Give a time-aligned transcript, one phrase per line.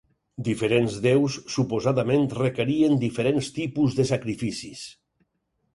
[0.45, 4.87] Diferents déus suposadament requerien diferents tipus de sacrificis.